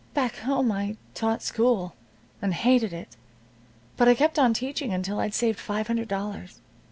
[0.15, 1.93] "Back home I taught school
[2.41, 3.17] and hated it.
[3.97, 6.59] But I kept on teaching until I'd saved five hundred dollars.